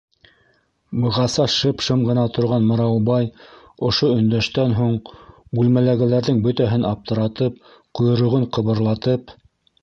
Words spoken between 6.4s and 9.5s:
бөтәһен аптыратып, ҡойроғон ҡыбырлатып: